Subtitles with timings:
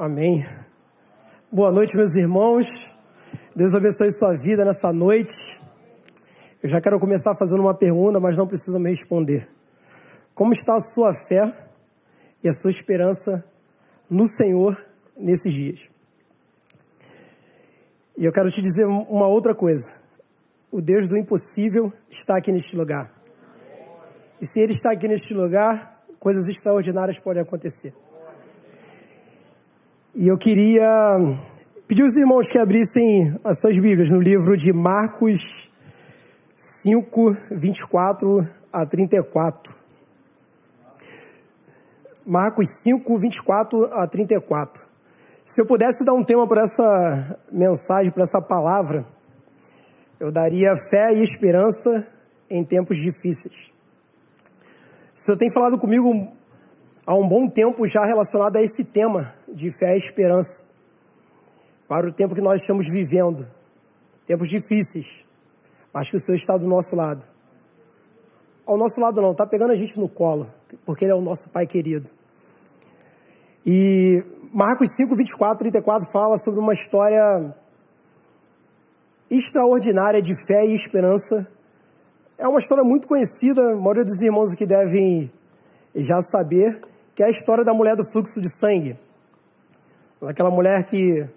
[0.00, 0.46] Amém.
[1.50, 2.94] Boa noite, meus irmãos.
[3.56, 5.60] Deus abençoe sua vida nessa noite.
[6.62, 9.48] Eu já quero começar fazendo uma pergunta, mas não precisa me responder.
[10.36, 11.52] Como está a sua fé
[12.44, 13.44] e a sua esperança
[14.08, 14.80] no Senhor
[15.16, 15.90] nesses dias?
[18.16, 19.94] E eu quero te dizer uma outra coisa.
[20.70, 23.12] O Deus do impossível está aqui neste lugar.
[24.40, 27.92] E se Ele está aqui neste lugar, coisas extraordinárias podem acontecer.
[30.14, 30.88] E eu queria
[31.86, 35.70] pedir aos irmãos que abrissem as suas Bíblias no livro de Marcos
[36.56, 39.76] 5, 24 a 34.
[42.24, 44.86] Marcos 5, 24 a 34.
[45.44, 49.04] Se eu pudesse dar um tema para essa mensagem, para essa palavra,
[50.18, 52.08] eu daria fé e esperança
[52.48, 53.70] em tempos difíceis.
[55.14, 56.28] O Senhor tem falado comigo
[57.06, 60.62] há um bom tempo já relacionado a esse tema de fé e esperança
[61.88, 63.44] para o tempo que nós estamos vivendo.
[64.24, 65.24] Tempos difíceis,
[65.92, 67.24] mas que o Senhor está do nosso lado.
[68.64, 70.48] Ao nosso lado não, está pegando a gente no colo,
[70.84, 72.10] porque Ele é o nosso Pai querido.
[73.66, 77.54] E Marcos 5, 24, 34 fala sobre uma história
[79.30, 81.50] extraordinária de fé e esperança.
[82.36, 85.32] É uma história muito conhecida, a maioria dos irmãos aqui devem
[85.94, 86.80] já saber,
[87.14, 88.96] que é a história da mulher do fluxo de sangue.
[90.20, 91.28] Aquela mulher que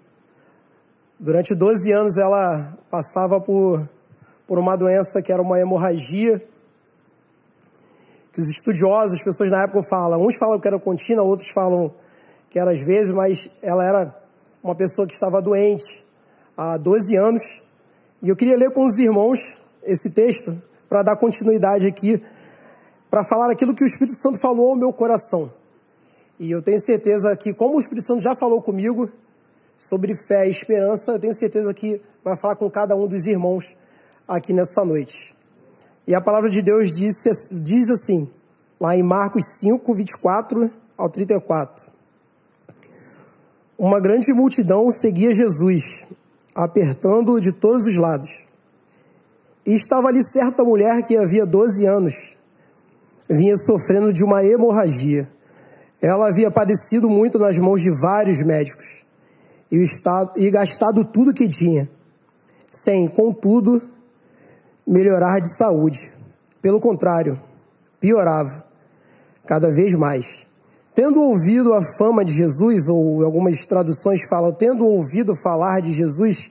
[1.16, 3.88] durante 12 anos ela passava por,
[4.44, 6.42] por uma doença que era uma hemorragia,
[8.32, 11.94] que os estudiosos, as pessoas na época falam, uns falam que era contínua, outros falam
[12.50, 14.22] que era às vezes, mas ela era
[14.64, 16.04] uma pessoa que estava doente
[16.56, 17.62] há 12 anos.
[18.20, 22.20] E eu queria ler com os irmãos esse texto para dar continuidade aqui,
[23.08, 25.52] para falar aquilo que o Espírito Santo falou ao meu coração.
[26.42, 29.08] E eu tenho certeza que, como o Espírito Santo já falou comigo
[29.78, 33.76] sobre fé e esperança, eu tenho certeza que vai falar com cada um dos irmãos
[34.26, 35.36] aqui nessa noite.
[36.04, 37.14] E a palavra de Deus diz,
[37.52, 38.28] diz assim,
[38.80, 41.86] lá em Marcos 5, 24 ao 34.
[43.78, 46.08] Uma grande multidão seguia Jesus,
[46.56, 48.48] apertando-o de todos os lados.
[49.64, 52.36] E estava ali certa mulher que havia 12 anos,
[53.30, 55.30] vinha sofrendo de uma hemorragia.
[56.02, 59.04] Ela havia padecido muito nas mãos de vários médicos
[59.70, 61.88] e, estado, e gastado tudo que tinha,
[62.72, 63.80] sem, contudo,
[64.84, 66.10] melhorar de saúde.
[66.60, 67.40] Pelo contrário,
[68.00, 68.64] piorava
[69.46, 70.44] cada vez mais.
[70.92, 76.50] Tendo ouvido a fama de Jesus, ou algumas traduções falam, tendo ouvido falar de Jesus,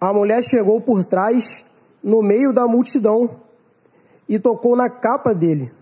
[0.00, 1.64] a mulher chegou por trás,
[2.02, 3.30] no meio da multidão,
[4.28, 5.72] e tocou na capa dele.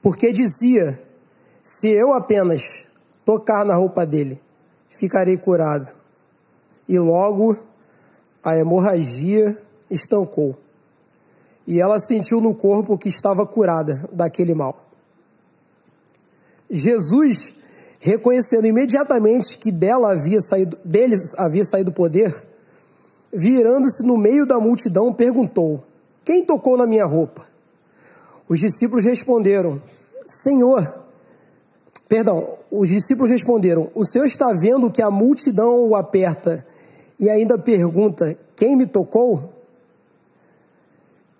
[0.00, 1.02] Porque dizia:
[1.62, 2.86] se eu apenas
[3.24, 4.40] tocar na roupa dele,
[4.90, 5.88] ficarei curado.
[6.88, 7.56] E logo
[8.42, 9.56] a hemorragia
[9.90, 10.58] estancou.
[11.66, 14.88] E ela sentiu no corpo que estava curada daquele mal.
[16.68, 17.54] Jesus,
[18.00, 22.34] reconhecendo imediatamente que dela havia saído, deles havia saído poder,
[23.32, 25.84] virando-se no meio da multidão, perguntou:
[26.24, 27.46] Quem tocou na minha roupa?
[28.48, 29.80] Os discípulos responderam:
[30.26, 31.01] Senhor,
[32.12, 36.62] Perdão, os discípulos responderam: O senhor está vendo que a multidão o aperta
[37.18, 39.50] e ainda pergunta: Quem me tocou?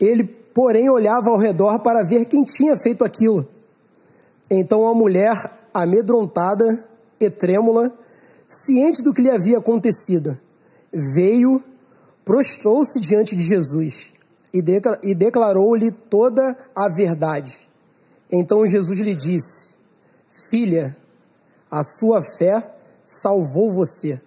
[0.00, 3.46] Ele, porém, olhava ao redor para ver quem tinha feito aquilo.
[4.50, 6.82] Então a mulher, amedrontada
[7.20, 7.92] e trêmula,
[8.48, 10.38] ciente do que lhe havia acontecido,
[10.90, 11.62] veio,
[12.24, 14.14] prostrou-se diante de Jesus
[14.54, 17.68] e declarou-lhe toda a verdade.
[18.30, 19.71] Então Jesus lhe disse:
[20.32, 20.96] Filha,
[21.70, 22.72] a sua fé
[23.06, 24.18] salvou você.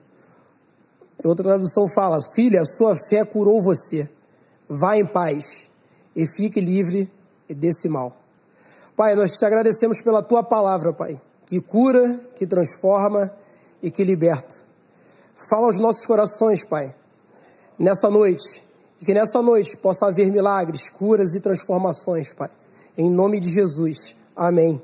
[1.24, 4.08] Outra tradução fala: Filha, a sua fé curou você.
[4.70, 5.70] Vá em paz
[6.16, 7.10] e fique livre
[7.50, 8.16] desse mal.
[8.96, 13.32] Pai, nós te agradecemos pela tua palavra, Pai, que cura, que transforma
[13.82, 14.56] e que liberta.
[15.36, 16.96] Fala aos nossos corações, Pai,
[17.78, 18.64] nessa noite,
[19.02, 22.50] e que nessa noite possa haver milagres, curas e transformações, Pai.
[22.98, 24.16] Em nome de Jesus.
[24.36, 24.82] Amém.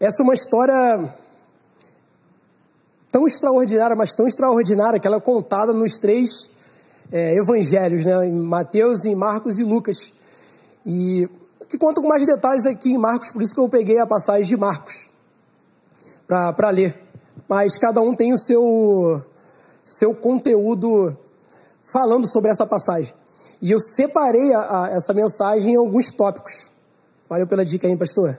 [0.00, 1.14] Essa é uma história
[3.12, 6.50] tão extraordinária, mas tão extraordinária, que ela é contada nos três
[7.12, 8.26] é, evangelhos, né?
[8.26, 10.14] em Mateus, em Marcos e Lucas.
[10.86, 11.28] E
[11.68, 14.46] que conta com mais detalhes aqui em Marcos, por isso que eu peguei a passagem
[14.46, 15.10] de Marcos
[16.26, 16.98] para ler.
[17.46, 19.22] Mas cada um tem o seu,
[19.84, 21.14] seu conteúdo
[21.82, 23.12] falando sobre essa passagem.
[23.60, 26.70] E eu separei a, a, essa mensagem em alguns tópicos.
[27.28, 28.38] Valeu pela dica aí, pastor.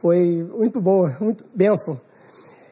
[0.00, 2.00] Foi muito boa, muito benção.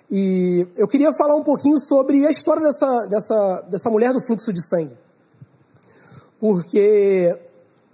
[0.08, 4.52] E eu queria falar um pouquinho sobre a história dessa, dessa, dessa mulher do fluxo
[4.52, 4.96] de sangue.
[6.38, 7.36] Porque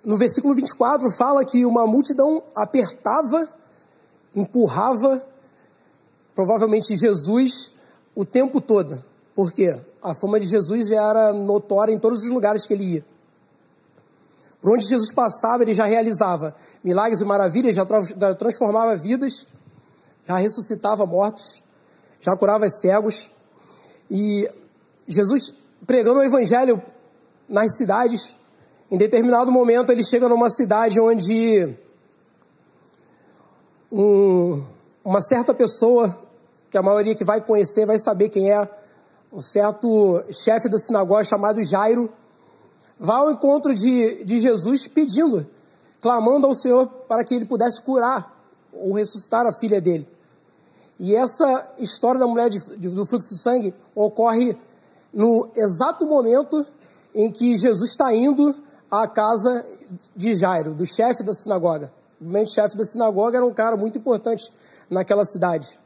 [0.05, 3.49] no versículo 24 fala que uma multidão apertava,
[4.37, 5.25] empurrava,
[6.34, 7.75] provavelmente Jesus,
[8.14, 9.02] o tempo todo.
[9.34, 9.79] Por quê?
[10.02, 13.05] A fama de Jesus já era notória em todos os lugares que ele ia.
[14.62, 16.54] Por onde Jesus passava, ele já realizava
[16.84, 17.84] milagres e maravilhas, já
[18.38, 19.48] transformava vidas,
[20.24, 21.64] já ressuscitava mortos,
[22.20, 23.32] já curava cegos.
[24.08, 24.48] E
[25.08, 25.54] Jesus
[25.84, 26.80] pregando o evangelho
[27.48, 28.38] nas cidades,
[28.88, 31.76] em determinado momento ele chega numa cidade onde
[33.90, 34.62] um,
[35.04, 36.16] uma certa pessoa,
[36.70, 38.68] que a maioria que vai conhecer vai saber quem é,
[39.32, 42.12] um certo chefe da sinagoga chamado Jairo,
[42.98, 45.46] vai ao encontro de, de Jesus pedindo,
[46.00, 48.32] clamando ao Senhor para que ele pudesse curar
[48.72, 50.08] ou ressuscitar a filha dele.
[50.98, 54.56] E essa história da mulher de, de, do fluxo de sangue ocorre
[55.12, 56.64] no exato momento
[57.14, 58.54] em que Jesus está indo
[58.90, 59.64] à casa
[60.14, 61.92] de Jairo, do chefe da sinagoga.
[62.20, 64.50] O chefe da sinagoga era um cara muito importante
[64.88, 65.78] naquela cidade.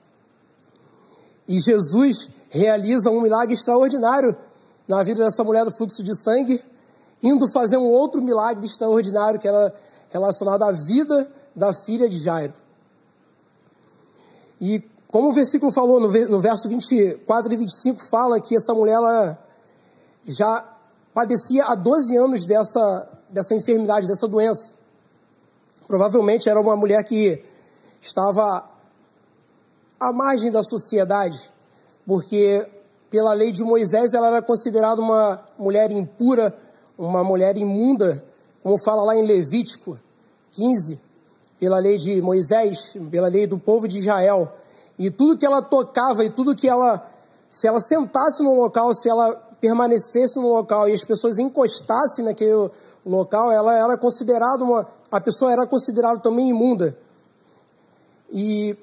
[1.48, 4.36] E Jesus realiza um milagre extraordinário
[4.86, 6.62] na vida dessa mulher do fluxo de sangue,
[7.22, 9.74] indo fazer um outro milagre extraordinário que era
[10.10, 12.54] relacionado à vida da filha de Jairo.
[14.60, 19.38] E como o versículo falou no verso 24 e 25, fala que essa mulher ela
[20.24, 20.64] já
[21.14, 24.74] padecia há 12 anos dessa, dessa enfermidade, dessa doença.
[25.86, 27.42] Provavelmente era uma mulher que
[28.00, 28.68] estava
[29.98, 31.50] à margem da sociedade,
[32.06, 32.66] porque
[33.08, 36.54] pela lei de Moisés ela era considerada uma mulher impura,
[36.98, 38.24] uma mulher imunda,
[38.62, 39.98] como fala lá em Levítico
[40.52, 40.98] 15,
[41.58, 44.52] pela lei de Moisés, pela lei do povo de Israel.
[44.98, 47.06] E tudo que ela tocava e tudo que ela,
[47.50, 52.70] se ela sentasse no local, se ela permanecesse no local e as pessoas encostassem naquele
[53.04, 56.96] local, ela era considerada uma, a pessoa era considerada também imunda.
[58.30, 58.76] E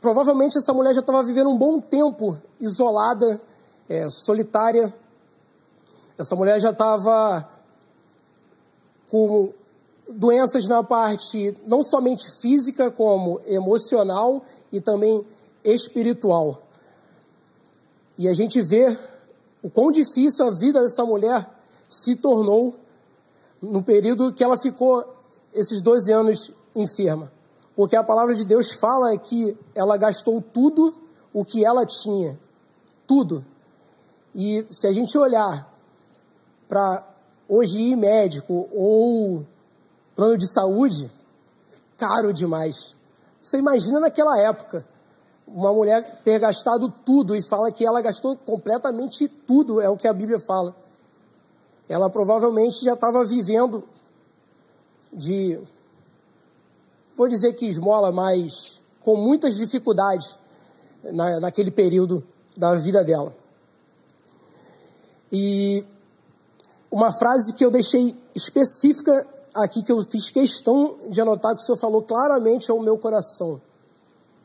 [0.00, 3.40] provavelmente essa mulher já estava vivendo um bom tempo isolada,
[3.88, 4.92] é, solitária.
[6.16, 7.48] Essa mulher já estava
[9.10, 9.52] com
[10.08, 15.26] doenças na parte não somente física, como emocional e também
[15.64, 16.62] espiritual.
[18.16, 18.96] E a gente vê
[19.62, 21.48] o quão difícil a vida dessa mulher
[21.88, 22.76] se tornou
[23.60, 25.04] no período que ela ficou
[25.52, 27.32] esses 12 anos enferma.
[27.74, 30.94] Porque a palavra de Deus fala que ela gastou tudo
[31.32, 32.38] o que ela tinha.
[33.06, 33.44] Tudo.
[34.34, 35.73] E se a gente olhar
[36.74, 37.06] para
[37.48, 39.46] hoje ir médico ou
[40.16, 41.08] plano de saúde,
[41.96, 42.96] caro demais.
[43.40, 44.84] Você imagina naquela época
[45.46, 50.08] uma mulher ter gastado tudo e fala que ela gastou completamente tudo, é o que
[50.08, 50.74] a Bíblia fala.
[51.88, 53.84] Ela provavelmente já estava vivendo
[55.12, 55.60] de,
[57.16, 60.36] vou dizer que esmola, mas com muitas dificuldades
[61.04, 63.32] na, naquele período da vida dela.
[65.30, 65.84] E
[66.94, 71.66] uma frase que eu deixei específica aqui, que eu fiz questão de anotar, que o
[71.66, 73.60] Senhor falou claramente ao meu coração.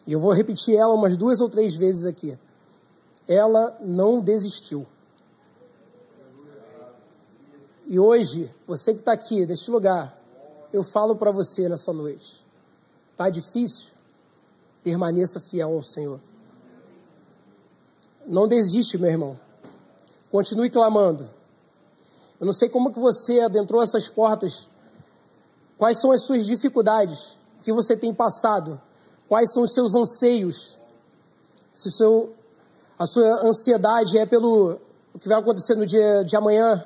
[0.07, 2.35] E eu vou repetir ela umas duas ou três vezes aqui.
[3.27, 4.83] Ela não desistiu.
[7.85, 10.19] E hoje, você que está aqui, neste lugar,
[10.73, 12.43] eu falo para você nessa noite.
[13.11, 13.89] Está difícil?
[14.83, 16.19] Permaneça fiel ao Senhor.
[18.25, 19.39] Não desiste, meu irmão.
[20.31, 21.37] Continue clamando.
[22.39, 24.69] Eu não sei como que você adentrou essas portas.
[25.77, 27.37] Quais são as suas dificuldades?
[27.59, 28.79] O que você tem passado?
[29.27, 30.77] Quais são os seus anseios?
[31.73, 32.33] Se seu,
[32.97, 34.79] a sua ansiedade é pelo
[35.13, 36.83] o que vai acontecer no dia de amanhã,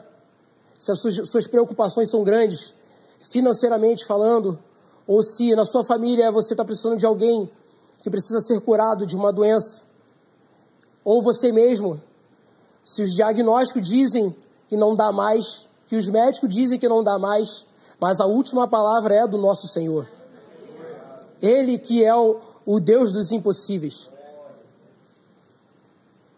[0.77, 2.73] se as suas, suas preocupações são grandes,
[3.21, 4.57] financeiramente falando,
[5.05, 7.49] ou se na sua família você está precisando de alguém
[8.01, 9.83] que precisa ser curado de uma doença,
[11.03, 12.01] ou você mesmo,
[12.83, 14.35] se os diagnósticos dizem
[14.73, 17.67] que não dá mais, que os médicos dizem que não dá mais,
[17.99, 20.09] mas a última palavra é do nosso Senhor.
[21.39, 24.09] Ele que é o, o Deus dos impossíveis.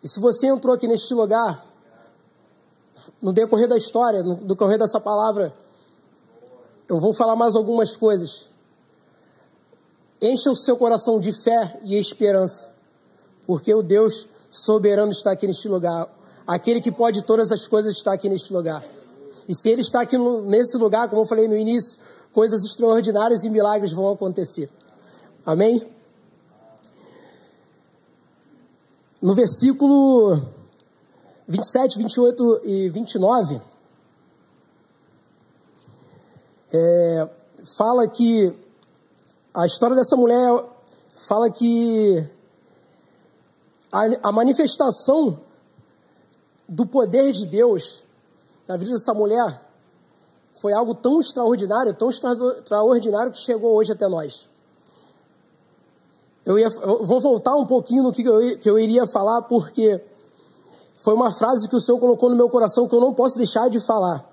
[0.03, 1.65] E se você entrou aqui neste lugar,
[3.21, 5.53] no decorrer da história, no decorrer dessa palavra,
[6.89, 8.49] eu vou falar mais algumas coisas.
[10.21, 12.73] Encha o seu coração de fé e esperança,
[13.47, 16.09] porque o Deus soberano está aqui neste lugar.
[16.47, 18.83] Aquele que pode todas as coisas está aqui neste lugar.
[19.47, 21.99] E se ele está aqui no, nesse lugar, como eu falei no início,
[22.33, 24.69] coisas extraordinárias e milagres vão acontecer.
[25.45, 25.81] Amém?
[29.21, 30.39] No versículo
[31.47, 33.61] 27, 28 e 29,
[36.73, 37.29] é,
[37.77, 38.53] fala que
[39.53, 40.63] a história dessa mulher
[41.15, 42.23] fala que
[43.91, 45.39] a, a manifestação
[46.67, 48.03] do poder de Deus
[48.67, 49.61] na vida dessa mulher
[50.55, 54.49] foi algo tão extraordinário, tão extraordinário que chegou hoje até nós.
[56.45, 60.01] Eu, ia, eu vou voltar um pouquinho no que eu, que eu iria falar, porque
[60.97, 63.69] foi uma frase que o Senhor colocou no meu coração que eu não posso deixar
[63.69, 64.23] de falar.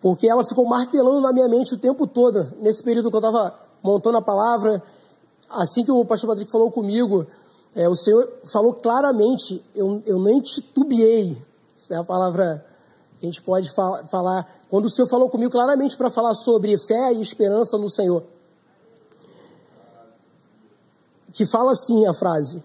[0.00, 3.54] Porque ela ficou martelando na minha mente o tempo todo, nesse período que eu estava
[3.82, 4.82] montando a palavra.
[5.48, 7.26] Assim que o pastor Patrick falou comigo,
[7.74, 11.36] é, o Senhor falou claramente, eu, eu nem titubeei,
[11.90, 12.64] é a palavra
[13.20, 17.20] a gente pode falar, quando o Senhor falou comigo claramente para falar sobre fé e
[17.20, 18.24] esperança no Senhor.
[21.32, 22.62] Que fala assim a frase: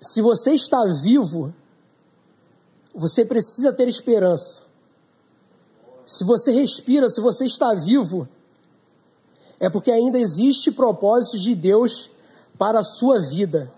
[0.00, 1.54] Se você está vivo,
[2.94, 4.62] você precisa ter esperança.
[6.06, 8.28] Se você respira, se você está vivo,
[9.58, 12.10] é porque ainda existe propósito de Deus
[12.58, 13.72] para a sua vida.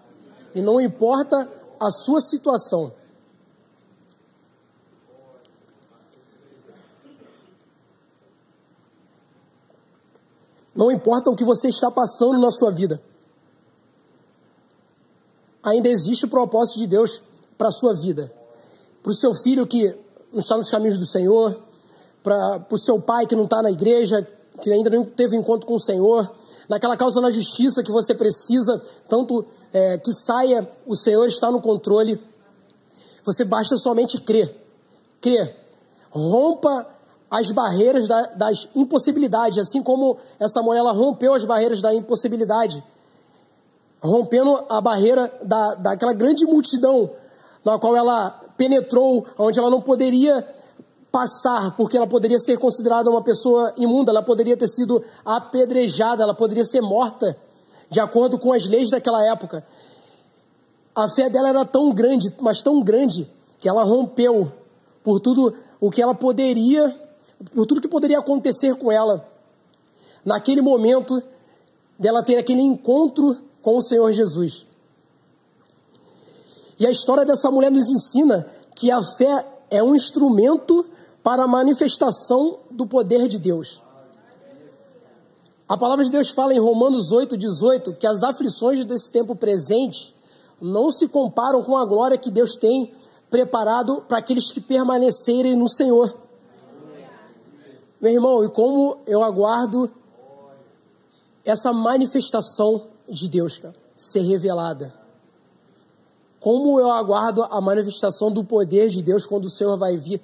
[0.55, 2.93] E não importa a sua situação.
[10.75, 13.01] Não importa o que você está passando na sua vida.
[15.63, 17.23] Ainda existe o propósito de Deus
[17.59, 18.33] para a sua vida.
[19.03, 19.95] Para o seu filho que
[20.33, 21.61] não está nos caminhos do Senhor,
[22.23, 24.27] para o seu pai que não está na igreja,
[24.61, 26.31] que ainda não teve encontro com o Senhor,
[26.71, 31.61] naquela causa na justiça que você precisa, tanto é, que saia, o Senhor está no
[31.61, 32.23] controle.
[33.25, 34.57] Você basta somente crer.
[35.21, 35.67] Crer.
[36.13, 36.87] Rompa
[37.29, 42.83] as barreiras da, das impossibilidades, assim como essa mulher rompeu as barreiras da impossibilidade,
[44.01, 47.11] rompendo a barreira da, daquela grande multidão
[47.65, 50.47] na qual ela penetrou, onde ela não poderia
[51.11, 56.35] passar, porque ela poderia ser considerada uma pessoa imunda, ela poderia ter sido apedrejada, ela
[56.35, 57.37] poderia ser morta,
[57.89, 59.65] de acordo com as leis daquela época.
[60.95, 64.51] A fé dela era tão grande, mas tão grande, que ela rompeu
[65.03, 66.95] por tudo o que ela poderia
[67.55, 69.27] por tudo que poderia acontecer com ela
[70.25, 71.23] naquele momento
[71.99, 74.67] dela ter aquele encontro com o Senhor Jesus.
[76.79, 80.85] E a história dessa mulher nos ensina que a fé é um instrumento
[81.23, 83.83] para a manifestação do poder de Deus.
[85.69, 90.15] A palavra de Deus fala em Romanos 8, 18 que as aflições desse tempo presente
[90.61, 92.93] não se comparam com a glória que Deus tem
[93.31, 96.13] preparado para aqueles que permanecerem no Senhor.
[98.01, 99.91] Meu irmão, e como eu aguardo
[101.45, 104.93] essa manifestação de Deus, cara, ser revelada.
[106.41, 110.21] Como eu aguardo a manifestação do poder de Deus quando o Senhor vai vir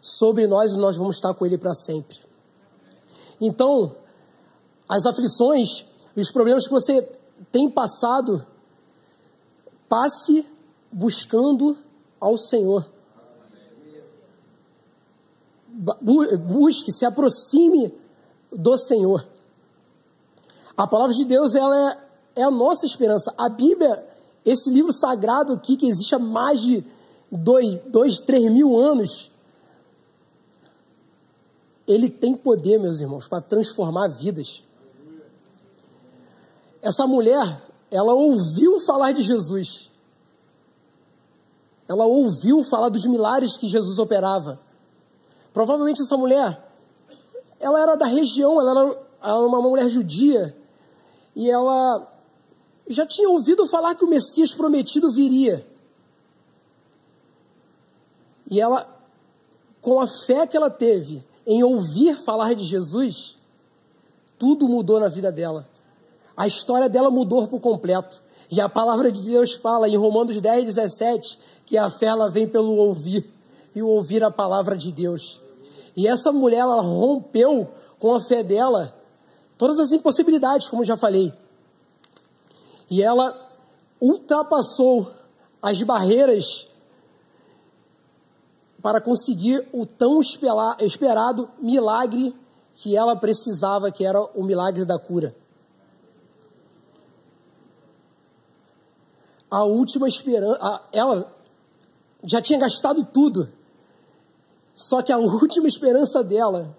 [0.00, 2.18] sobre nós e nós vamos estar com Ele para sempre.
[3.40, 3.94] Então,
[4.88, 5.84] as aflições,
[6.16, 7.02] os problemas que você
[7.50, 8.44] tem passado,
[9.88, 10.46] passe
[10.92, 11.76] buscando
[12.20, 12.84] ao Senhor
[16.42, 17.92] busque, se aproxime
[18.52, 19.26] do Senhor.
[20.76, 21.90] A palavra de Deus ela
[22.36, 23.32] é, é a nossa esperança.
[23.36, 24.04] A Bíblia,
[24.44, 26.84] esse livro sagrado aqui, que existe há mais de
[27.30, 29.29] dois, dois três mil anos,
[31.90, 34.62] ele tem poder, meus irmãos, para transformar vidas.
[36.80, 39.90] Essa mulher, ela ouviu falar de Jesus.
[41.88, 44.58] Ela ouviu falar dos milagres que Jesus operava.
[45.52, 46.64] Provavelmente essa mulher,
[47.58, 48.80] ela era da região, ela era,
[49.22, 50.56] ela era uma mulher judia,
[51.34, 52.08] e ela
[52.86, 55.66] já tinha ouvido falar que o Messias prometido viria.
[58.48, 58.88] E ela,
[59.80, 63.36] com a fé que ela teve em ouvir falar de Jesus,
[64.38, 65.68] tudo mudou na vida dela.
[66.36, 68.22] A história dela mudou por completo.
[68.50, 72.48] E a palavra de Deus fala em Romanos 10, 17, que a fé ela vem
[72.48, 73.30] pelo ouvir
[73.74, 75.40] e o ouvir a palavra de Deus.
[75.96, 77.68] E essa mulher, ela rompeu
[77.98, 78.94] com a fé dela
[79.58, 81.32] todas as impossibilidades, como já falei.
[82.90, 83.36] E ela
[84.00, 85.10] ultrapassou
[85.62, 86.69] as barreiras
[88.82, 92.34] para conseguir o tão esperado milagre
[92.74, 95.34] que ela precisava, que era o milagre da cura.
[99.50, 101.30] A última esperança, ela
[102.24, 103.48] já tinha gastado tudo
[104.80, 106.74] só que a última esperança dela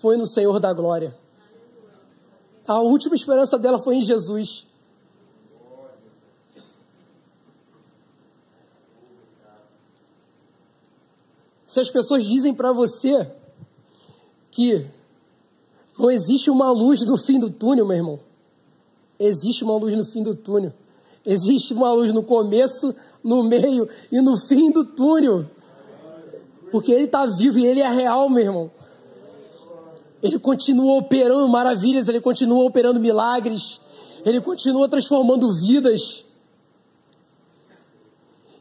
[0.00, 1.16] foi no Senhor da glória.
[2.68, 4.68] A última esperança dela foi em Jesus.
[11.70, 13.30] Se as pessoas dizem para você
[14.50, 14.84] que
[15.96, 18.20] não existe uma luz no fim do túnel, meu irmão,
[19.16, 20.72] existe uma luz no fim do túnel.
[21.24, 25.48] Existe uma luz no começo, no meio e no fim do túnel.
[26.72, 28.70] Porque Ele está vivo e Ele é real, meu irmão.
[30.20, 33.80] Ele continua operando maravilhas, Ele continua operando milagres,
[34.24, 36.24] Ele continua transformando vidas.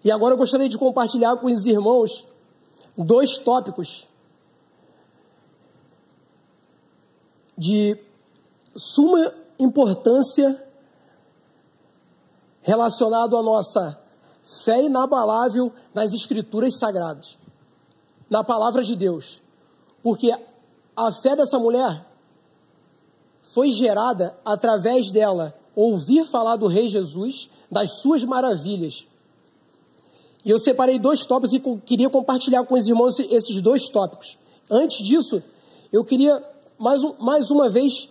[0.05, 2.28] E agora eu gostaria de compartilhar com os irmãos
[3.05, 4.07] dois tópicos
[7.57, 7.97] de
[8.75, 10.65] suma importância
[12.61, 13.99] relacionado à nossa
[14.63, 17.37] fé inabalável nas escrituras sagradas,
[18.29, 19.41] na palavra de Deus.
[20.01, 20.31] Porque
[20.95, 22.05] a fé dessa mulher
[23.41, 29.07] foi gerada através dela ouvir falar do Rei Jesus, das suas maravilhas.
[30.45, 34.37] E eu separei dois tópicos e queria compartilhar com os irmãos esses dois tópicos.
[34.69, 35.41] Antes disso,
[35.91, 36.41] eu queria
[36.77, 38.09] mais, um, mais uma vez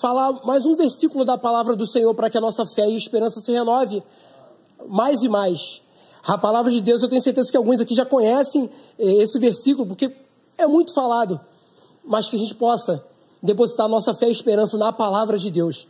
[0.00, 3.40] falar mais um versículo da palavra do Senhor para que a nossa fé e esperança
[3.40, 4.02] se renove
[4.88, 5.82] mais e mais.
[6.26, 8.68] A palavra de Deus, eu tenho certeza que alguns aqui já conhecem
[8.98, 10.10] eh, esse versículo, porque
[10.56, 11.38] é muito falado,
[12.04, 13.04] mas que a gente possa
[13.42, 15.86] depositar nossa fé e esperança na palavra de Deus.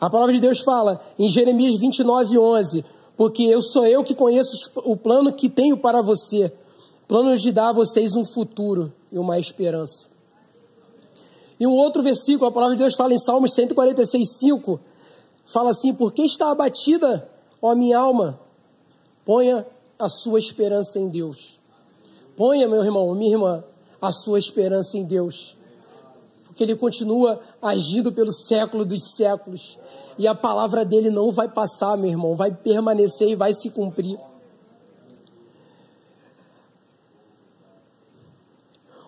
[0.00, 2.84] A palavra de Deus fala em Jeremias 29, 11:
[3.16, 6.52] Porque eu sou eu que conheço o plano que tenho para você,
[7.08, 10.08] plano de dar a vocês um futuro e uma esperança.
[11.58, 14.80] E um outro versículo, a palavra de Deus fala em Salmos 146, 5,
[15.46, 17.26] fala assim: Por que está abatida,
[17.62, 18.38] ó minha alma?
[19.24, 19.66] Ponha
[19.98, 21.58] a sua esperança em Deus.
[22.36, 23.64] Ponha, meu irmão, minha irmã,
[24.00, 25.56] a sua esperança em Deus.
[26.46, 29.78] Porque Ele continua agindo pelo século dos séculos.
[30.18, 34.18] E a palavra dele não vai passar, meu irmão, vai permanecer e vai se cumprir.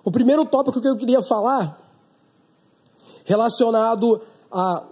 [0.05, 1.79] O primeiro tópico que eu queria falar
[3.29, 4.83] relacionado a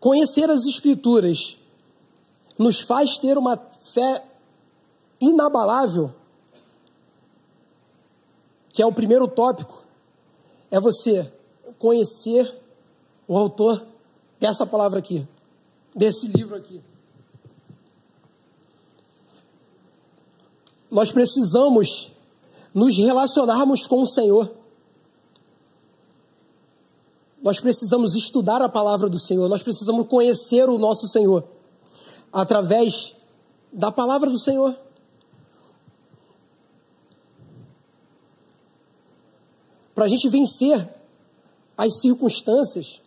[0.00, 1.56] conhecer as Escrituras,
[2.58, 4.24] nos faz ter uma fé
[5.20, 6.12] inabalável,
[8.70, 9.80] que é o primeiro tópico,
[10.68, 11.32] é você
[11.78, 12.60] conhecer
[13.28, 13.86] o autor
[14.40, 15.26] dessa palavra aqui,
[15.94, 16.82] desse livro aqui.
[20.90, 22.10] Nós precisamos
[22.72, 24.50] nos relacionarmos com o Senhor.
[27.42, 31.44] Nós precisamos estudar a palavra do Senhor, nós precisamos conhecer o nosso Senhor
[32.32, 33.16] através
[33.72, 34.74] da palavra do Senhor.
[39.94, 40.88] Para a gente vencer
[41.76, 43.00] as circunstâncias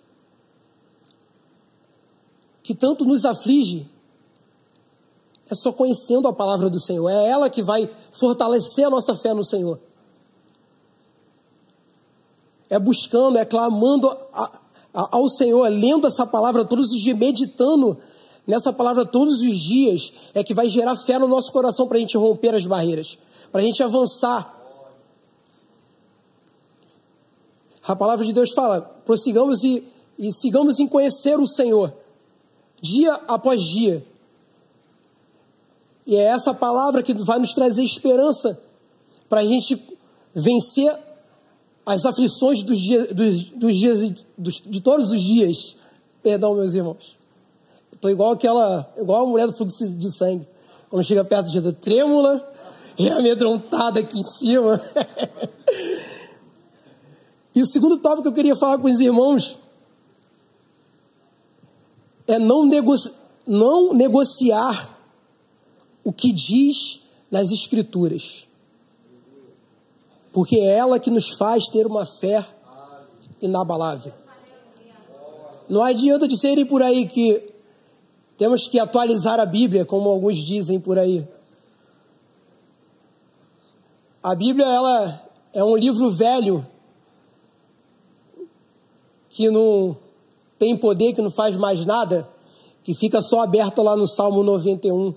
[2.67, 3.89] que tanto nos aflige,
[5.49, 7.09] é só conhecendo a palavra do Senhor.
[7.09, 9.79] É ela que vai fortalecer a nossa fé no Senhor
[12.69, 14.59] é buscando, é clamando a,
[14.93, 17.97] a, ao Senhor, é lendo essa palavra todos os dias, meditando
[18.45, 21.99] nessa palavra todos os dias, é que vai gerar fé no nosso coração para a
[21.99, 23.17] gente romper as barreiras,
[23.51, 24.53] para a gente avançar.
[27.87, 29.83] A palavra de Deus fala: prossigamos e,
[30.19, 31.93] e sigamos em conhecer o Senhor,
[32.81, 34.03] dia após dia.
[36.05, 38.59] E é essa palavra que vai nos trazer esperança
[39.27, 39.81] para a gente
[40.33, 40.97] vencer
[41.85, 45.77] as aflições dos dias, dos, dos dias dos, de todos os dias.
[46.21, 47.17] Perdão, meus irmãos.
[47.91, 50.47] Estou igual aquela, igual a mulher do fluxo de sangue.
[50.89, 52.47] Quando chega perto de Jesus, trêmula
[52.97, 54.81] e amedrontada aqui em cima.
[57.55, 59.57] e o segundo tópico que eu queria falar com os irmãos
[62.27, 62.67] é não,
[63.45, 64.97] não negociar
[66.03, 68.47] o que diz nas Escrituras
[70.37, 72.45] porque é ela que nos faz ter uma fé
[73.41, 74.13] inabalável.
[75.67, 77.43] Não adianta dizerem por aí que
[78.37, 81.27] temos que atualizar a Bíblia, como alguns dizem por aí.
[84.21, 86.63] A Bíblia ela é um livro velho
[89.27, 89.97] que não
[90.57, 92.27] tem poder, que não faz mais nada,
[92.83, 95.13] que fica só aberto lá no Salmo 91.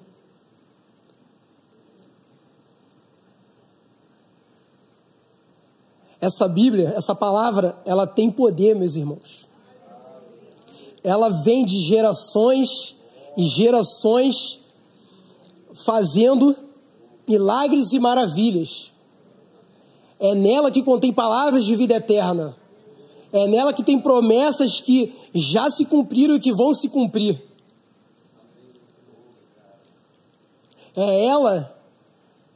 [6.21, 9.49] Essa Bíblia, essa palavra, ela tem poder, meus irmãos.
[11.03, 12.95] Ela vem de gerações
[13.37, 14.61] e gerações
[15.85, 16.55] fazendo
[17.27, 18.93] milagres e maravilhas.
[20.19, 22.60] É nela que contém palavras de vida eterna.
[23.33, 27.41] É nela que tem promessas que já se cumpriram e que vão se cumprir.
[30.97, 31.75] É ela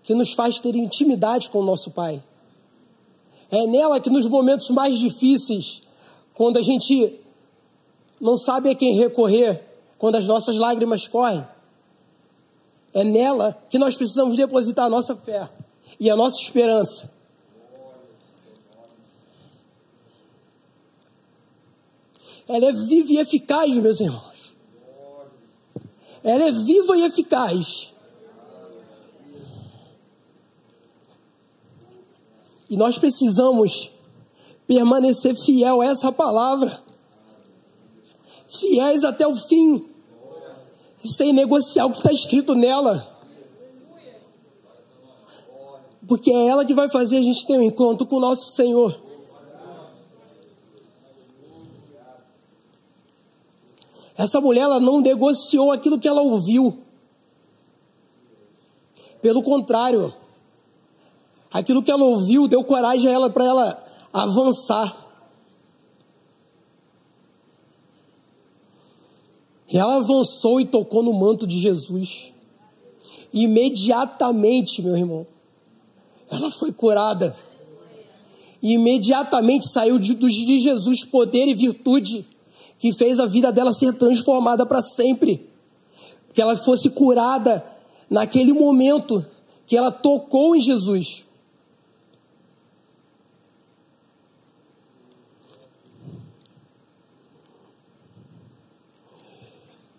[0.03, 2.23] que nos faz ter intimidade com o nosso Pai.
[3.51, 5.81] É nela que nos momentos mais difíceis,
[6.35, 7.21] quando a gente
[8.21, 9.63] não sabe a quem recorrer,
[9.97, 11.47] quando as nossas lágrimas correm,
[12.93, 15.49] é nela que nós precisamos depositar a nossa fé
[15.99, 17.14] e a nossa esperança.
[22.49, 24.55] Ela é viva e eficaz, meus irmãos.
[26.23, 27.95] Ela é viva e eficaz.
[32.69, 33.91] E nós precisamos
[34.67, 36.83] permanecer fiel a essa palavra.
[38.49, 39.87] Fiéis até o fim.
[41.05, 43.07] Sem negociar o que está escrito nela.
[46.07, 49.04] Porque é ela que vai fazer a gente ter um encontro com o nosso Senhor.
[54.17, 56.79] Essa mulher ela não negociou aquilo que ela ouviu.
[59.21, 60.15] Pelo contrário,
[61.51, 65.05] aquilo que ela ouviu deu coragem a ela para ela avançar.
[69.69, 72.33] E ela avançou e tocou no manto de Jesus.
[73.33, 75.27] Imediatamente, meu irmão,
[76.31, 77.35] ela foi curada.
[78.63, 82.25] E imediatamente saiu de, de Jesus poder e virtude
[82.79, 85.49] que fez a vida dela ser transformada para sempre.
[86.33, 87.65] Que ela fosse curada
[88.11, 89.25] naquele momento
[89.67, 91.25] que ela tocou em Jesus.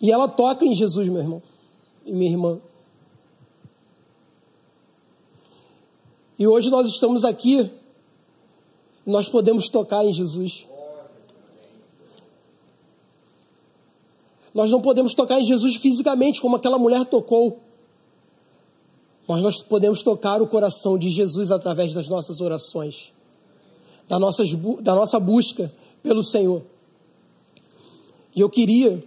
[0.01, 1.43] E ela toca em Jesus, meu irmão
[2.05, 2.59] e minha irmã.
[6.37, 7.71] E hoje nós estamos aqui
[9.05, 10.67] nós podemos tocar em Jesus.
[14.55, 17.59] Nós não podemos tocar em Jesus fisicamente, como aquela mulher tocou.
[19.27, 23.11] Mas nós podemos tocar o coração de Jesus através das nossas orações,
[24.07, 25.69] da, da nossa busca
[26.01, 26.63] pelo Senhor.
[28.33, 29.03] E eu queria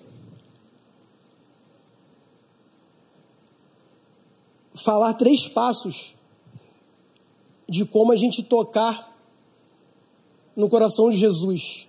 [4.75, 6.15] falar três passos
[7.67, 9.17] de como a gente tocar
[10.55, 11.89] no coração de Jesus.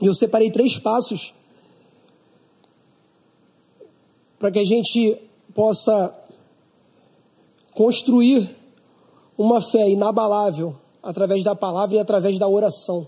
[0.00, 1.32] E eu separei três passos
[4.44, 5.18] para que a gente
[5.54, 6.14] possa
[7.72, 8.54] construir
[9.38, 13.06] uma fé inabalável através da palavra e através da oração.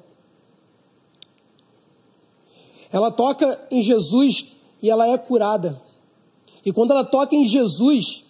[2.91, 5.79] Ela toca em Jesus e ela é curada.
[6.65, 8.25] E quando ela toca em Jesus,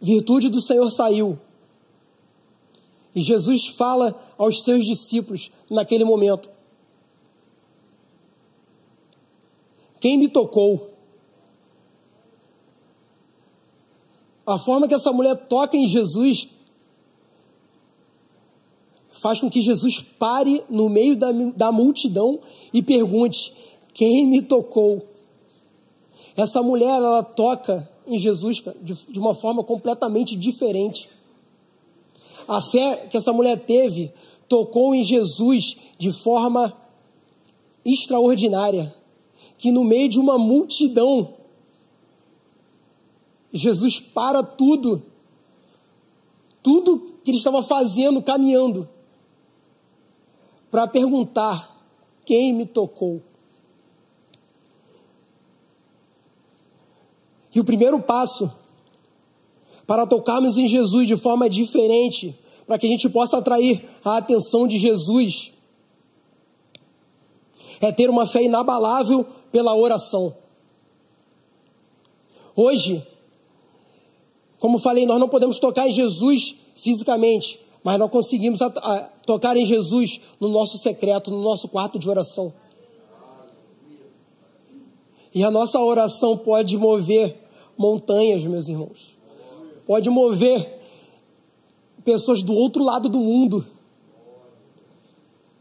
[0.00, 1.38] virtude do Senhor saiu.
[3.14, 6.48] E Jesus fala aos seus discípulos naquele momento:
[10.00, 10.90] Quem me tocou?
[14.46, 16.48] A forma que essa mulher toca em Jesus
[19.12, 22.40] faz com que Jesus pare no meio da, da multidão
[22.72, 23.52] e pergunte:
[23.92, 25.06] Quem me tocou?
[26.34, 31.08] Essa mulher, ela toca em Jesus de, de uma forma completamente diferente.
[32.48, 34.10] A fé que essa mulher teve
[34.48, 36.76] tocou em Jesus de forma
[37.84, 38.94] extraordinária
[39.60, 41.34] que no meio de uma multidão,
[43.52, 45.02] Jesus para tudo,
[46.62, 48.88] tudo que ele estava fazendo, caminhando,
[50.70, 51.78] para perguntar:
[52.24, 53.20] quem me tocou?
[57.54, 58.50] E o primeiro passo
[59.86, 62.34] para tocarmos em Jesus de forma diferente,
[62.66, 65.52] para que a gente possa atrair a atenção de Jesus,
[67.78, 70.34] é ter uma fé inabalável pela oração.
[72.54, 73.06] Hoje,
[74.58, 78.60] como falei, nós não podemos tocar em Jesus fisicamente, mas nós conseguimos
[79.26, 82.52] tocar em Jesus no nosso secreto, no nosso quarto de oração.
[85.34, 87.36] E a nossa oração pode mover
[87.78, 89.16] montanhas, meus irmãos.
[89.86, 90.80] Pode mover
[92.04, 93.64] pessoas do outro lado do mundo.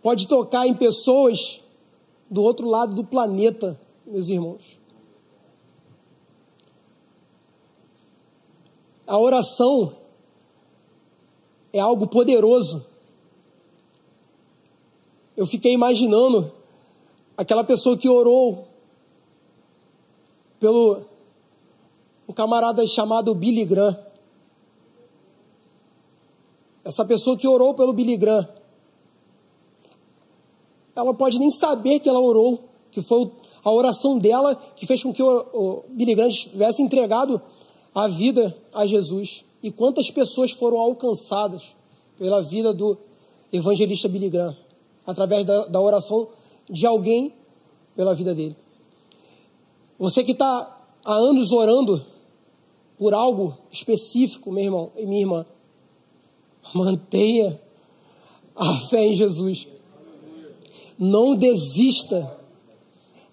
[0.02, 1.62] Pode tocar em pessoas
[2.30, 4.80] do outro lado do planeta, meus irmãos.
[9.08, 9.96] A oração
[11.74, 12.86] é algo poderoso.
[15.36, 16.52] Eu fiquei imaginando
[17.36, 18.68] aquela pessoa que orou
[20.60, 21.06] pelo
[22.28, 23.98] um camarada chamado Billy Graham.
[26.84, 28.59] Essa pessoa que orou pelo Billy Graham
[31.00, 32.60] ela pode nem saber que ela orou,
[32.92, 33.32] que foi
[33.64, 37.42] a oração dela que fez com que o, o Billy Graham tivesse entregado
[37.94, 39.46] a vida a Jesus.
[39.62, 41.76] E quantas pessoas foram alcançadas
[42.18, 42.98] pela vida do
[43.52, 44.56] evangelista Billy Graham,
[45.06, 46.28] através da, da oração
[46.70, 47.34] de alguém
[47.96, 48.56] pela vida dele.
[49.98, 52.06] Você que está há anos orando
[52.98, 55.46] por algo específico, meu irmão e minha irmã,
[56.74, 57.60] mantenha
[58.56, 59.68] a fé em Jesus.
[61.00, 62.38] Não desista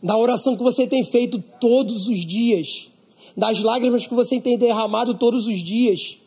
[0.03, 2.91] da oração que você tem feito todos os dias,
[3.37, 6.19] das lágrimas que você tem derramado todos os dias.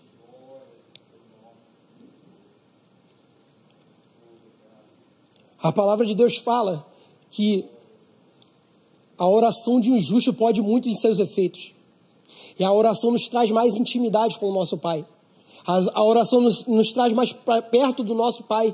[5.62, 6.86] A palavra de Deus fala
[7.32, 7.66] que
[9.18, 11.74] a oração de um justo pode muito em seus efeitos.
[12.58, 15.06] E a oração nos traz mais intimidade com o nosso Pai.
[15.66, 17.34] A, oração nos, nos traz mais
[17.70, 18.74] perto do nosso Pai.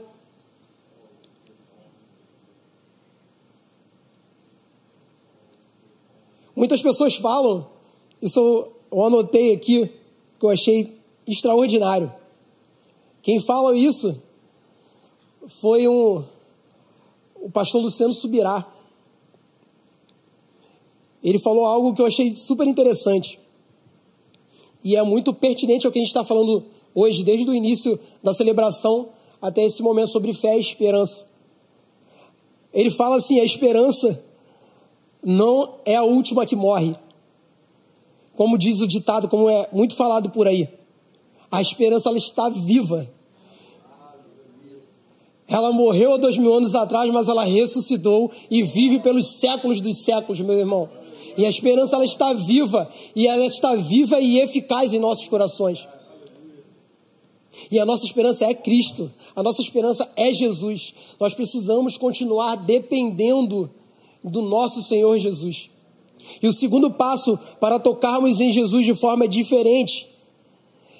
[6.55, 7.67] Muitas pessoas falam,
[8.21, 9.91] isso eu anotei aqui,
[10.39, 12.11] que eu achei extraordinário.
[13.21, 14.21] Quem fala isso
[15.47, 16.23] foi um,
[17.35, 18.65] o pastor Luciano Subirá.
[21.23, 23.39] Ele falou algo que eu achei super interessante.
[24.83, 26.63] E é muito pertinente ao que a gente está falando
[26.93, 29.09] hoje, desde o início da celebração
[29.41, 31.27] até esse momento sobre fé e esperança.
[32.71, 34.23] Ele fala assim: a esperança
[35.25, 36.95] não é a última que morre.
[38.35, 40.69] Como diz o ditado, como é muito falado por aí.
[41.51, 43.09] A esperança ela está viva.
[45.47, 49.97] Ela morreu há dois mil anos atrás, mas ela ressuscitou e vive pelos séculos dos
[49.97, 50.89] séculos, meu irmão.
[51.37, 55.87] E a esperança ela está viva e ela está viva e eficaz em nossos corações.
[57.71, 60.93] E a nossa esperança é Cristo, a nossa esperança é Jesus.
[61.19, 63.71] Nós precisamos continuar dependendo
[64.29, 65.69] do nosso Senhor Jesus.
[66.41, 70.07] E o segundo passo para tocarmos em Jesus de forma diferente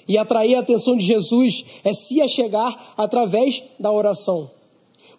[0.08, 4.52] e atrair a atenção de Jesus é se achegar através da oração.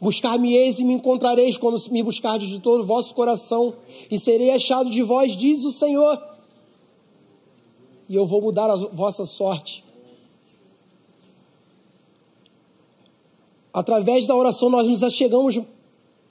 [0.00, 3.74] Buscar-me-eis e me encontrareis quando me buscardes de todo o vosso coração,
[4.10, 6.22] e serei achado de vós, diz o Senhor.
[8.08, 9.82] E eu vou mudar a vossa sorte.
[13.72, 15.60] Através da oração, nós nos achegamos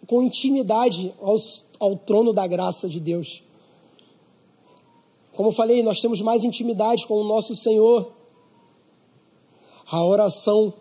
[0.08, 3.44] com intimidade aos, ao trono da graça de Deus.
[5.34, 8.12] Como eu falei, nós temos mais intimidade com o nosso Senhor.
[9.92, 10.74] A oração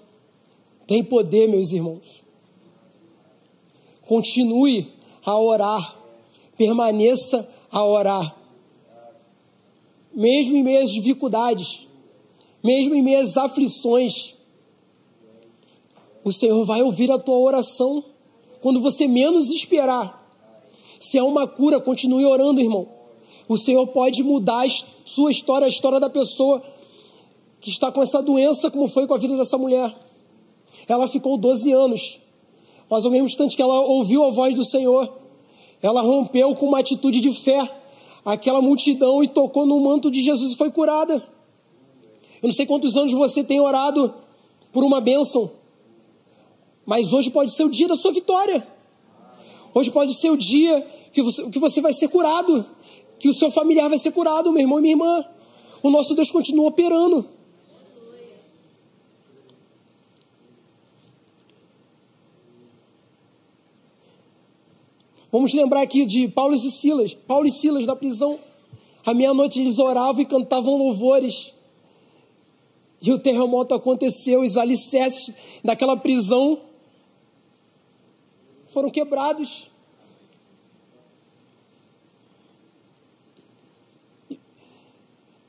[0.87, 2.23] tem poder, meus irmãos.
[4.03, 4.93] Continue
[5.25, 5.99] a orar,
[6.57, 8.37] permaneça a orar.
[10.13, 11.89] Mesmo em meio às dificuldades,
[12.63, 14.37] mesmo em meio às aflições,
[16.23, 18.05] o Senhor vai ouvir a tua oração
[18.65, 20.27] quando você menos esperar.
[20.99, 22.89] Se é uma cura, continue orando, irmão.
[23.47, 24.69] O Senhor pode mudar a
[25.05, 26.63] sua história, a história da pessoa
[27.61, 29.95] que está com essa doença, como foi com a vida dessa mulher.
[30.89, 32.19] Ela ficou 12 anos,
[32.89, 35.13] mas ao mesmo instante que ela ouviu a voz do Senhor,
[35.83, 37.71] ela rompeu com uma atitude de fé
[38.25, 41.17] aquela multidão e tocou no manto de Jesus e foi curada.
[42.43, 44.15] Eu não sei quantos anos você tem orado
[44.73, 45.51] por uma bênção,
[46.87, 48.67] mas hoje pode ser o dia da sua vitória.
[49.75, 52.65] Hoje pode ser o dia que você, que você vai ser curado,
[53.19, 55.25] que o seu familiar vai ser curado, meu irmão e minha irmã.
[55.83, 57.27] O nosso Deus continua operando.
[65.31, 67.13] Vamos lembrar aqui de Paulo e Silas.
[67.13, 68.39] Paulo e Silas da prisão.
[69.05, 71.53] À meia-noite eles oravam e cantavam louvores.
[73.03, 76.61] E o terremoto aconteceu, os alicerces daquela prisão
[78.75, 79.71] foram quebrados.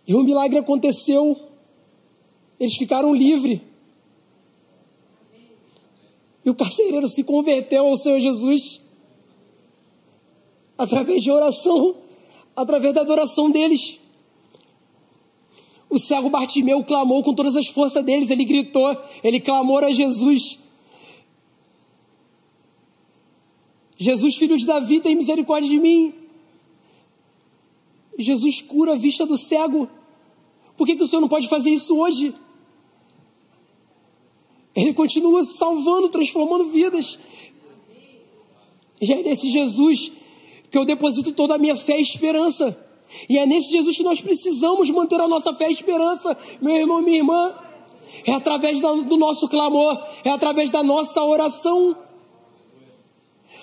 [0.08, 1.38] E o milagre aconteceu.
[2.60, 3.60] Eles ficaram livres.
[6.46, 8.82] E o carcereiro se converteu ao Senhor Jesus
[10.78, 11.96] através de oração,
[12.56, 14.00] através da adoração deles.
[15.90, 20.65] O cego Bartimeu clamou com todas as forças deles, ele gritou, ele clamou a Jesus.
[23.98, 26.14] Jesus, filho de Davi, tem misericórdia de mim.
[28.18, 29.90] Jesus cura a vista do cego.
[30.78, 32.34] Por que, que o Senhor não pode fazer isso hoje?
[34.76, 37.18] Ele continua salvando, transformando vidas.
[39.02, 40.12] E é nesse Jesus
[40.70, 42.78] que eu deposito toda a minha fé e esperança.
[43.30, 47.02] E é nesse Jesus que nós precisamos manter a nossa fé e esperança, meu irmão
[47.02, 47.56] minha irmã.
[48.26, 51.96] É através do nosso clamor, é através da nossa oração.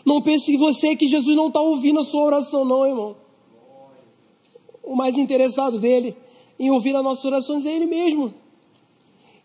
[0.05, 3.17] Não pense você que Jesus não está ouvindo a sua oração, não, irmão.
[4.83, 6.17] O mais interessado dele
[6.59, 8.35] em ouvir as nossas orações é ele mesmo.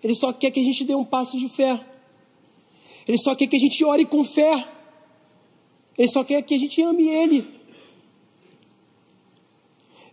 [0.03, 1.83] Ele só quer que a gente dê um passo de fé.
[3.07, 4.67] Ele só quer que a gente ore com fé.
[5.97, 7.47] Ele só quer que a gente ame Ele.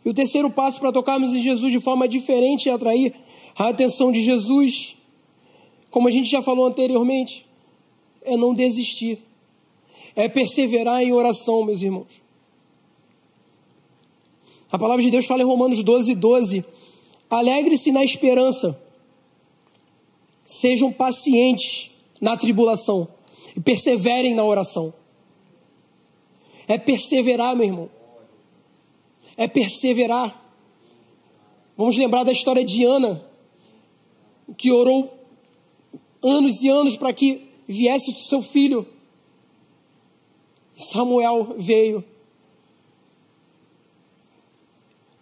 [0.04, 3.14] E o terceiro passo para tocarmos em Jesus de forma diferente é atrair
[3.56, 4.96] a atenção de Jesus,
[5.90, 7.46] como a gente já falou anteriormente,
[8.22, 9.18] é não desistir,
[10.16, 12.22] é perseverar em oração, meus irmãos.
[14.70, 16.64] A palavra de Deus fala em Romanos 12, 12:
[17.30, 18.80] alegre-se na esperança,
[20.44, 23.08] sejam pacientes na tribulação
[23.56, 24.92] e perseverem na oração.
[26.66, 27.90] É perseverar, meu irmão.
[29.36, 30.42] É perseverar.
[31.76, 33.24] Vamos lembrar da história de Ana,
[34.56, 35.12] que orou
[36.22, 38.86] anos e anos para que viesse o seu filho.
[40.76, 42.04] Samuel veio.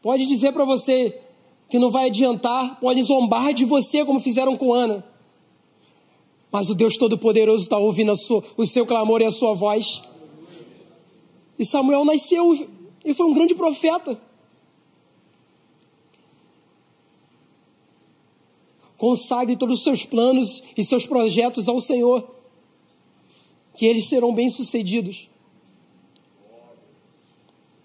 [0.01, 1.21] Pode dizer para você
[1.69, 5.05] que não vai adiantar, pode zombar de você como fizeram com Ana.
[6.51, 10.03] Mas o Deus Todo-Poderoso está ouvindo sua, o seu clamor e a sua voz.
[11.59, 12.69] E Samuel nasceu
[13.05, 14.21] e foi um grande profeta.
[18.99, 22.29] Consagre todos os seus planos e seus projetos ao Senhor,
[23.75, 25.29] que eles serão bem-sucedidos.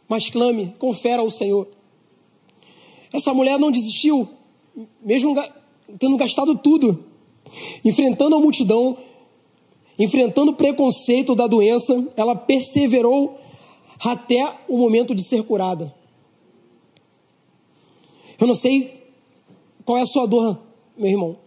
[0.08, 1.67] Mas clame, confere ao Senhor.
[3.13, 4.28] Essa mulher não desistiu,
[5.02, 5.36] mesmo
[6.00, 7.04] tendo gastado tudo,
[7.84, 8.98] enfrentando a multidão,
[9.98, 13.38] enfrentando o preconceito da doença, ela perseverou
[14.00, 15.93] até o momento de ser curada.
[18.39, 19.04] Eu não sei
[19.84, 20.60] qual é a sua dor,
[20.96, 21.38] meu irmão.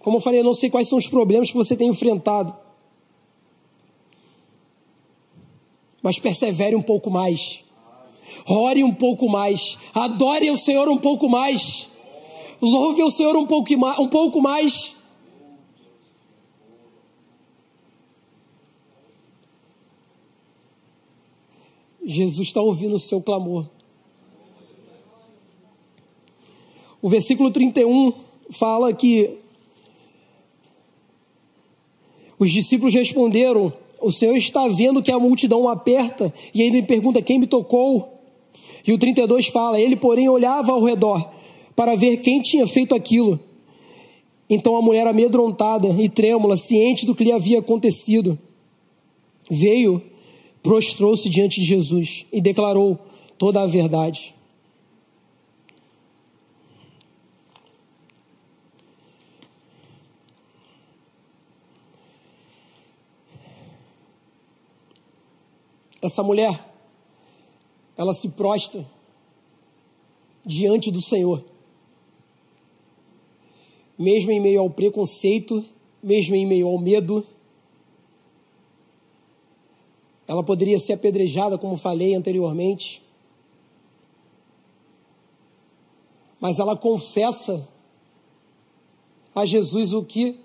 [0.00, 2.63] Como eu falei, eu não sei quais são os problemas que você tem enfrentado.
[6.04, 7.64] Mas persevere um pouco mais.
[8.46, 9.78] Ore um pouco mais.
[9.94, 11.88] Adore o Senhor um pouco mais.
[12.60, 14.94] Louve o Senhor um pouco, um pouco mais.
[22.04, 23.66] Jesus está ouvindo o seu clamor.
[27.00, 28.12] O versículo 31
[28.50, 29.38] fala que
[32.38, 33.72] os discípulos responderam:
[34.04, 38.08] O Senhor está vendo que a multidão aperta, e ainda pergunta quem me tocou.
[38.86, 41.30] E o 32 fala: Ele, porém, olhava ao redor
[41.74, 43.40] para ver quem tinha feito aquilo.
[44.48, 48.38] Então a mulher, amedrontada e trêmula, ciente do que lhe havia acontecido,
[49.50, 50.02] veio
[50.62, 52.98] prostrou-se diante de Jesus e declarou
[53.38, 54.33] toda a verdade.
[66.04, 66.62] Essa mulher,
[67.96, 68.86] ela se prostra
[70.44, 71.42] diante do Senhor,
[73.98, 75.64] mesmo em meio ao preconceito,
[76.02, 77.26] mesmo em meio ao medo,
[80.28, 83.02] ela poderia ser apedrejada, como falei anteriormente.
[86.38, 87.66] Mas ela confessa
[89.34, 90.38] a Jesus o que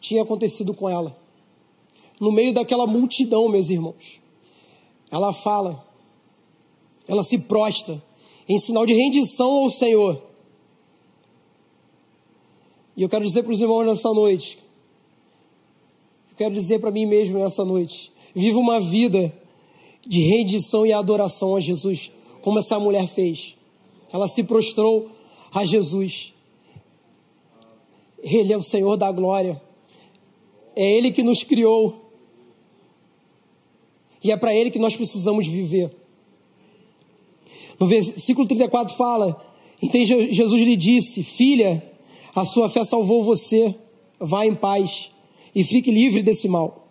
[0.00, 1.16] tinha acontecido com ela.
[2.18, 4.23] No meio daquela multidão, meus irmãos.
[5.10, 5.84] Ela fala,
[7.06, 8.02] ela se prostra
[8.48, 10.20] em sinal de rendição ao Senhor.
[12.96, 14.58] E eu quero dizer para os irmãos nessa noite,
[16.30, 19.32] eu quero dizer para mim mesmo nessa noite, Viva uma vida
[20.04, 22.10] de rendição e adoração a Jesus,
[22.42, 23.54] como essa mulher fez.
[24.12, 25.08] Ela se prostrou
[25.52, 26.34] a Jesus.
[28.20, 29.60] Ele é o Senhor da glória.
[30.74, 32.03] É Ele que nos criou.
[34.24, 35.94] E é para Ele que nós precisamos viver.
[37.78, 39.44] No versículo 34 fala:
[39.82, 41.92] Então Jesus lhe disse: Filha,
[42.34, 43.74] a sua fé salvou você.
[44.18, 45.10] Vá em paz
[45.54, 46.88] e fique livre desse mal.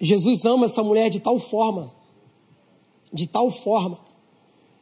[0.00, 1.94] Jesus ama essa mulher de tal forma,
[3.12, 3.98] de tal forma,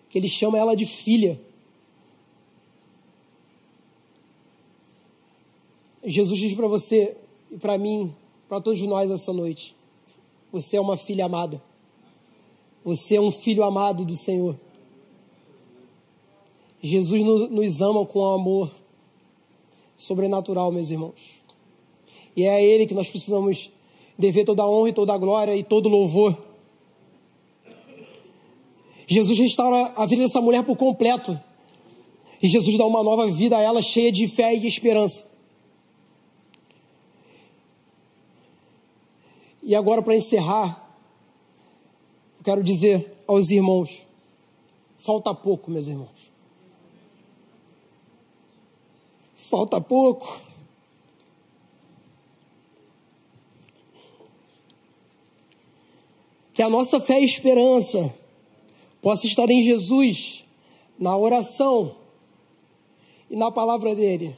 [0.08, 1.40] que ele chama ela de filha.
[6.04, 7.16] Jesus diz para você
[7.50, 8.12] e para mim,
[8.48, 9.74] para todos nós essa noite:
[10.50, 11.62] você é uma filha amada.
[12.84, 14.58] Você é um filho amado do Senhor.
[16.82, 18.70] Jesus nos ama com um amor
[19.96, 21.40] sobrenatural, meus irmãos.
[22.36, 23.70] E é a Ele que nós precisamos
[24.18, 26.36] dever toda a honra e toda a glória e todo louvor.
[29.06, 31.38] Jesus restaura a vida dessa mulher por completo.
[32.42, 35.31] E Jesus dá uma nova vida a ela, cheia de fé e esperança.
[39.62, 40.92] E agora, para encerrar,
[42.38, 44.06] eu quero dizer aos irmãos:
[44.96, 46.32] falta pouco, meus irmãos.
[49.34, 50.40] Falta pouco.
[56.52, 58.12] Que a nossa fé e esperança
[59.00, 60.44] possa estar em Jesus,
[60.98, 61.96] na oração
[63.30, 64.36] e na palavra dele.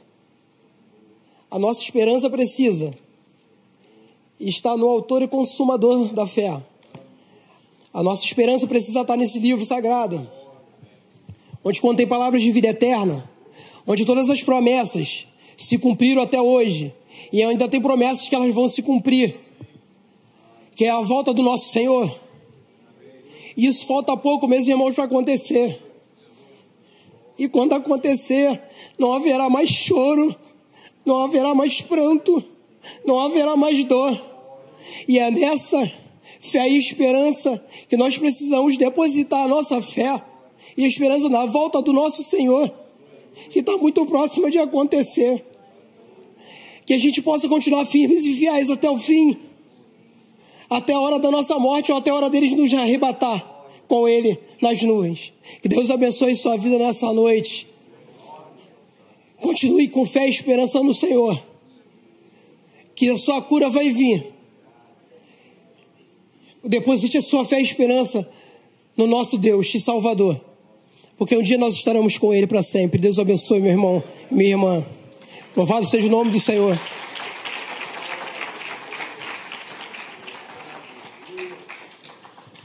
[1.49, 2.93] A nossa esperança precisa
[4.39, 6.61] estar no autor e consumador da fé.
[7.93, 10.29] A nossa esperança precisa estar nesse livro sagrado,
[11.63, 13.29] onde contém palavras de vida eterna,
[13.87, 15.27] onde todas as promessas
[15.57, 16.93] se cumpriram até hoje
[17.31, 19.39] e ainda tem promessas que elas vão se cumprir,
[20.75, 22.19] que é a volta do nosso Senhor.
[23.55, 25.81] E isso falta pouco, meus irmãos, para acontecer.
[27.39, 28.61] E quando acontecer,
[28.97, 30.35] não haverá mais choro,
[31.05, 32.43] não haverá mais pranto,
[33.05, 34.19] não haverá mais dor.
[35.07, 35.91] E é nessa
[36.39, 40.21] fé e esperança que nós precisamos depositar a nossa fé
[40.77, 42.71] e esperança na volta do nosso Senhor,
[43.49, 45.43] que está muito próxima de acontecer.
[46.85, 49.37] Que a gente possa continuar firmes e fiéis até o fim,
[50.69, 53.43] até a hora da nossa morte ou até a hora deles nos arrebatar
[53.87, 55.33] com Ele nas nuvens.
[55.61, 57.67] Que Deus abençoe sua vida nessa noite.
[59.41, 61.41] Continue com fé e esperança no Senhor.
[62.95, 64.33] Que a sua cura vai vir.
[66.63, 68.27] Deposite a sua fé e esperança
[68.97, 70.39] no nosso Deus e Salvador.
[71.17, 72.97] Porque um dia nós estaremos com Ele para sempre.
[72.99, 74.85] Deus abençoe, meu irmão e minha irmã.
[75.55, 76.77] Louvado seja o nome do Senhor.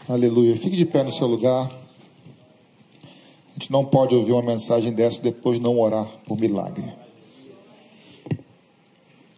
[0.08, 0.56] Aleluia.
[0.56, 1.70] Fique de pé no seu lugar.
[3.48, 6.99] A gente não pode ouvir uma mensagem dessa depois não orar por milagre.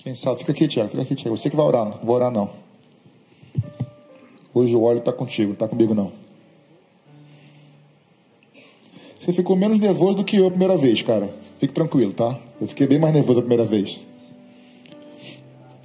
[0.03, 0.41] Quem sabe?
[0.41, 0.91] Fica aqui, Tiago.
[0.91, 1.37] Fica aqui, Tiago.
[1.37, 1.85] Você que vai orar.
[1.85, 2.51] Não vou orar, não.
[4.53, 6.13] Hoje o óleo está contigo, está comigo, não.
[9.17, 11.33] Você ficou menos nervoso do que eu a primeira vez, cara.
[11.59, 12.39] Fique tranquilo, tá?
[12.61, 14.07] Eu fiquei bem mais nervoso a primeira vez.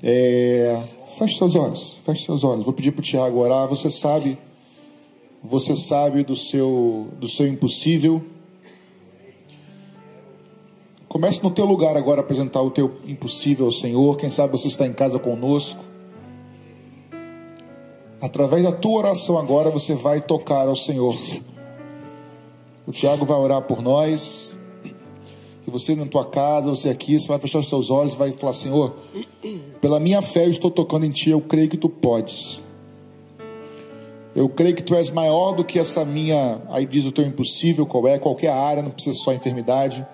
[0.02, 0.82] É...
[1.18, 2.02] Feche seus olhos.
[2.04, 2.66] Feche seus olhos.
[2.66, 3.68] Vou pedir para o Tiago orar.
[3.68, 4.38] Você sabe
[5.44, 8.22] você sabe do seu, do seu impossível.
[11.18, 14.16] Comece no teu lugar agora a apresentar o teu impossível ao Senhor.
[14.18, 15.84] Quem sabe você está em casa conosco.
[18.22, 21.18] Através da tua oração agora você vai tocar ao Senhor.
[22.86, 24.60] O Tiago vai orar por nós.
[25.68, 28.54] E você na tua casa, você aqui, você vai fechar os seus olhos vai falar:
[28.54, 28.96] Senhor,
[29.82, 32.62] pela minha fé eu estou tocando em Ti, eu creio que Tu podes.
[34.36, 37.88] Eu creio que tu és maior do que essa minha, aí diz o teu impossível,
[37.88, 40.06] qual é, qualquer área, não precisa só enfermidade.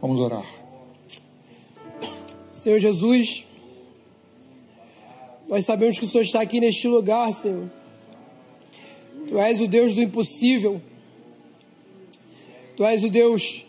[0.00, 0.44] Vamos orar.
[2.50, 3.46] Senhor Jesus,
[5.48, 7.70] nós sabemos que o Senhor está aqui neste lugar, Senhor.
[9.28, 10.80] Tu és o Deus do impossível.
[12.76, 13.66] Tu és o Deus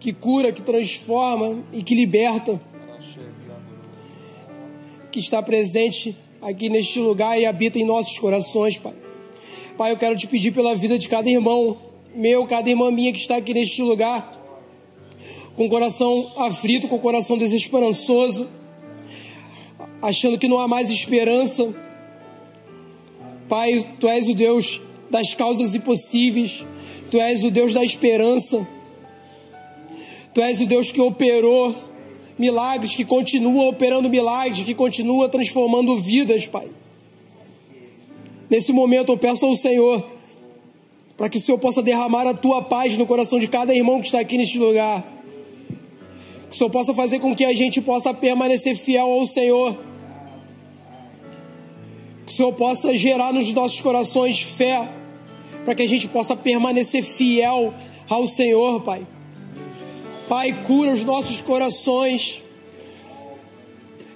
[0.00, 2.60] que cura, que transforma e que liberta.
[5.12, 8.94] Que está presente aqui neste lugar e habita em nossos corações, Pai.
[9.78, 11.76] Pai, eu quero te pedir pela vida de cada irmão
[12.14, 14.30] meu, cada irmã minha que está aqui neste lugar,
[15.56, 18.46] com o coração aflito, com o coração desesperançoso,
[20.00, 21.72] achando que não há mais esperança.
[23.48, 24.80] Pai, tu és o Deus
[25.10, 26.64] das causas impossíveis,
[27.10, 28.66] tu és o Deus da esperança,
[30.32, 31.74] tu és o Deus que operou
[32.38, 36.68] milagres, que continua operando milagres, que continua transformando vidas, Pai.
[38.48, 40.04] Nesse momento eu peço ao Senhor
[41.16, 44.06] para que o Senhor possa derramar a tua paz no coração de cada irmão que
[44.06, 45.04] está aqui neste lugar.
[46.52, 49.74] Que o Senhor possa fazer com que a gente possa permanecer fiel ao Senhor.
[52.26, 54.86] Que o Senhor possa gerar nos nossos corações fé,
[55.64, 57.72] para que a gente possa permanecer fiel
[58.06, 59.06] ao Senhor, Pai.
[60.28, 62.42] Pai, cura os nossos corações.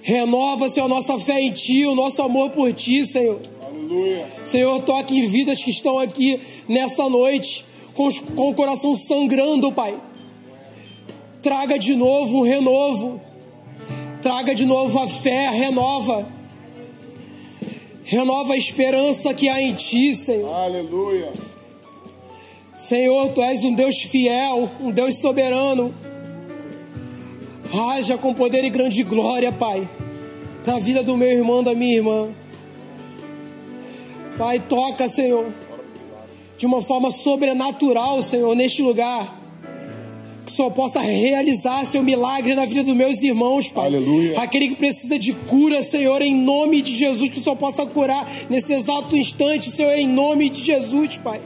[0.03, 3.41] Renova, Senhor, a nossa fé em Ti, o nosso amor por Ti, Senhor.
[3.65, 4.27] Aleluia.
[4.45, 7.65] Senhor, toque em vidas que estão aqui nessa noite,
[7.95, 9.97] com, com o coração sangrando, Pai.
[11.41, 13.21] Traga de novo o renovo.
[14.21, 16.27] Traga de novo a fé, renova.
[18.03, 20.53] Renova a esperança que há em Ti, Senhor.
[20.53, 21.31] Aleluia.
[22.75, 25.93] Senhor, Tu és um Deus fiel, um Deus soberano.
[27.73, 29.87] Haja com poder e grande glória, Pai,
[30.65, 32.29] na vida do meu irmão, da minha irmã.
[34.37, 35.45] Pai, toca, Senhor.
[36.57, 39.36] de uma forma sobrenatural, Senhor, neste lugar.
[40.47, 43.87] Que o Senhor possa realizar seu milagre na vida dos meus irmãos, Pai.
[43.87, 44.39] Aleluia.
[44.39, 48.25] Aquele que precisa de cura, Senhor, em nome de Jesus, que o Senhor possa curar
[48.49, 51.41] nesse exato instante, Senhor, em nome de Jesus, Pai.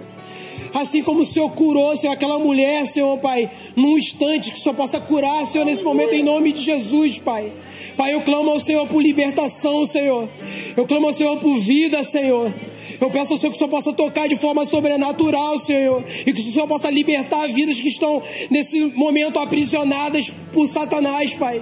[0.74, 4.76] Assim como o Senhor curou, Senhor, aquela mulher, Senhor, Pai, num instante, que o Senhor
[4.76, 7.52] possa curar, Senhor, nesse momento, em nome de Jesus, Pai.
[7.98, 10.30] Pai, eu clamo ao Senhor por libertação, Senhor.
[10.78, 12.54] Eu clamo ao Senhor por vida, Senhor.
[13.00, 16.04] Eu peço ao Senhor que o Senhor possa tocar de forma sobrenatural, Senhor.
[16.26, 21.62] E que o Senhor possa libertar vidas que estão nesse momento aprisionadas por Satanás, Pai.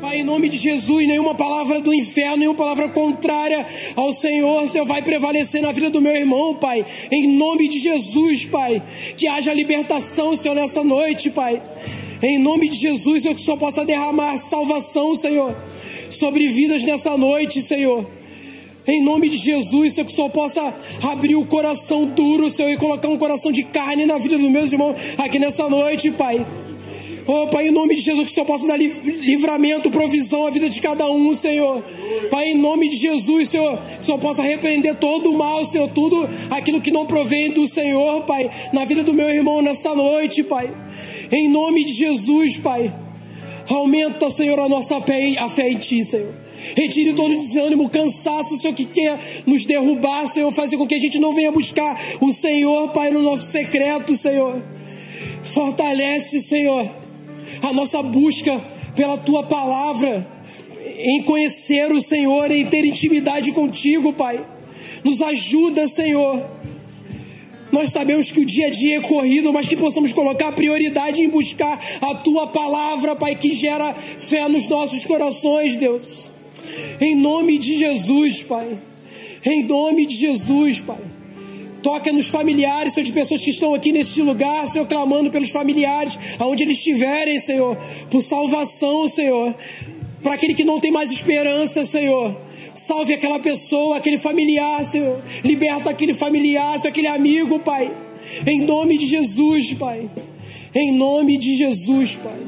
[0.00, 4.86] Pai, em nome de Jesus, nenhuma palavra do inferno, nenhuma palavra contrária ao Senhor, Senhor,
[4.86, 6.86] vai prevalecer na vida do meu irmão, Pai.
[7.10, 8.80] Em nome de Jesus, Pai.
[9.16, 11.60] Que haja libertação, Senhor, nessa noite, Pai.
[12.22, 15.56] Em nome de Jesus, Senhor, que Senhor possa derramar salvação, Senhor,
[16.10, 18.08] sobre vidas nessa noite, Senhor.
[18.86, 22.76] Em nome de Jesus, Senhor, que o Senhor possa abrir o coração duro, Senhor, e
[22.76, 26.46] colocar um coração de carne na vida dos meus irmãos aqui nessa noite, Pai.
[27.30, 30.66] Oh, Pai, em nome de Jesus, que o Senhor possa dar livramento, provisão à vida
[30.66, 31.84] de cada um, Senhor.
[32.30, 35.90] Pai, em nome de Jesus, Senhor, que o Senhor possa repreender todo o mal, Senhor,
[35.90, 40.42] tudo aquilo que não provém do Senhor, Pai, na vida do meu irmão nessa noite,
[40.42, 40.70] Pai.
[41.30, 42.90] Em nome de Jesus, Pai.
[43.68, 46.34] Aumenta, Senhor, a nossa fé, a fé em Ti, Senhor.
[46.74, 51.20] Retire todo desânimo, cansaço, Senhor, que quer nos derrubar, Senhor, fazer com que a gente
[51.20, 54.62] não venha buscar o Senhor, Pai, no nosso secreto, Senhor.
[55.42, 56.88] Fortalece, Senhor
[57.62, 58.60] a nossa busca
[58.94, 60.26] pela tua palavra,
[60.98, 64.40] em conhecer o Senhor, em ter intimidade contigo, Pai.
[65.04, 66.42] Nos ajuda, Senhor.
[67.70, 71.28] Nós sabemos que o dia a dia é corrido, mas que possamos colocar prioridade em
[71.28, 76.32] buscar a tua palavra, Pai, que gera fé nos nossos corações, Deus.
[77.00, 78.78] Em nome de Jesus, Pai.
[79.44, 81.17] Em nome de Jesus, Pai.
[81.82, 86.18] Toca nos familiares, Senhor, de pessoas que estão aqui neste lugar, Senhor, clamando pelos familiares,
[86.38, 87.76] aonde eles estiverem, Senhor,
[88.10, 89.54] por salvação, Senhor.
[90.22, 92.36] Para aquele que não tem mais esperança, Senhor.
[92.74, 95.22] Salve aquela pessoa, aquele familiar, Senhor.
[95.44, 97.90] Liberta aquele familiar, Senhor, aquele amigo, Pai.
[98.46, 100.10] Em nome de Jesus, Pai.
[100.74, 102.38] Em nome de Jesus, Pai.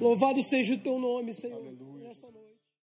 [0.00, 1.69] Louvado seja o teu nome, Senhor.